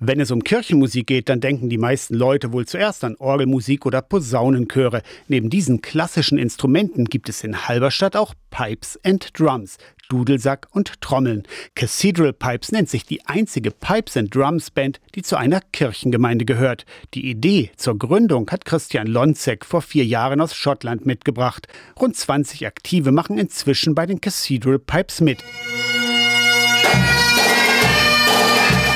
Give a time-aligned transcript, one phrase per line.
[0.00, 4.00] Wenn es um Kirchenmusik geht, dann denken die meisten Leute wohl zuerst an Orgelmusik oder
[4.00, 5.02] Posaunenchöre.
[5.26, 9.76] Neben diesen klassischen Instrumenten gibt es in Halberstadt auch Pipes and Drums,
[10.08, 11.42] Dudelsack und Trommeln.
[11.74, 16.86] Cathedral Pipes nennt sich die einzige Pipes and Drums Band, die zu einer Kirchengemeinde gehört.
[17.14, 21.66] Die Idee zur Gründung hat Christian Lonzek vor vier Jahren aus Schottland mitgebracht.
[22.00, 25.42] Rund 20 Aktive machen inzwischen bei den Cathedral Pipes mit.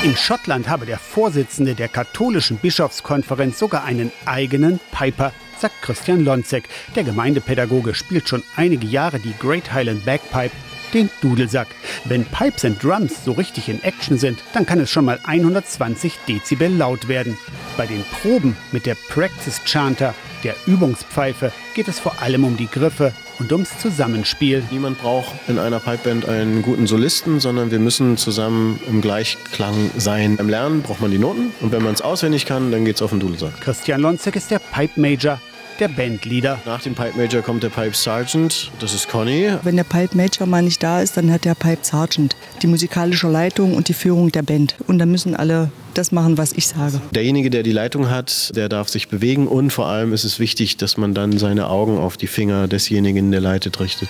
[0.03, 6.65] In Schottland habe der Vorsitzende der katholischen Bischofskonferenz sogar einen eigenen Piper, sagt Christian Lonzek.
[6.97, 10.51] Der Gemeindepädagoge spielt schon einige Jahre die Great Highland Bagpipe,
[10.93, 11.69] den Dudelsack.
[12.05, 16.19] Wenn Pipes and Drums so richtig in Action sind, dann kann es schon mal 120
[16.27, 17.39] Dezibel laut werden.
[17.77, 22.67] Bei den Proben mit der Practice Chanter, der Übungspfeife, geht es vor allem um die
[22.67, 24.63] Griffe und ums Zusammenspiel.
[24.71, 30.37] Niemand braucht in einer Pipeband einen guten Solisten, sondern wir müssen zusammen im Gleichklang sein.
[30.37, 33.03] Beim Lernen braucht man die Noten und wenn man es auswendig kann, dann geht es
[33.03, 33.61] auf den Dudelsack.
[33.61, 35.41] Christian Lonzek ist der Pipe Major
[35.79, 36.59] der Bandleader.
[36.65, 39.51] Nach dem Pipe Major kommt der Pipe Sergeant, das ist Conny.
[39.63, 43.29] Wenn der Pipe Major mal nicht da ist, dann hat der Pipe Sergeant die musikalische
[43.29, 44.77] Leitung und die Führung der Band.
[44.87, 47.01] Und dann müssen alle das machen, was ich sage.
[47.13, 50.77] Derjenige, der die Leitung hat, der darf sich bewegen und vor allem ist es wichtig,
[50.77, 54.09] dass man dann seine Augen auf die Finger desjenigen, der leitet, richtet.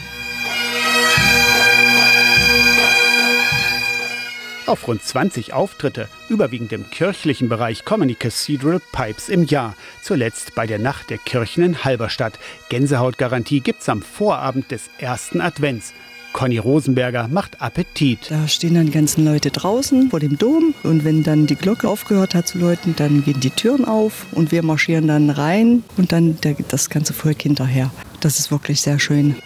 [4.67, 9.75] Auf rund 20 Auftritte, überwiegend im kirchlichen Bereich, kommen die Cathedral Pipes im Jahr.
[10.03, 12.39] Zuletzt bei der Nacht der Kirchen in Halberstadt.
[12.69, 15.93] Gänsehautgarantie gibt's am Vorabend des ersten Advents.
[16.33, 18.31] Conny Rosenberger macht Appetit.
[18.31, 21.89] Da stehen dann die ganzen Leute draußen vor dem Dom und wenn dann die Glocke
[21.89, 26.13] aufgehört hat zu läuten, dann gehen die Türen auf und wir marschieren dann rein und
[26.13, 26.39] dann
[26.69, 27.91] das ganze Volk hinterher.
[28.21, 29.37] Das ist wirklich sehr schön.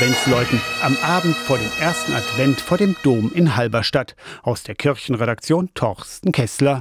[0.00, 4.16] Adventsläuten am Abend vor dem ersten Advent vor dem Dom in Halberstadt.
[4.42, 6.78] Aus der Kirchenredaktion Torsten Kessler.